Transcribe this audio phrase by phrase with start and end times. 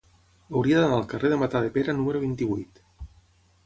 [0.53, 2.87] Hauria d'anar al carrer de Matadepera número vint-i-vuit.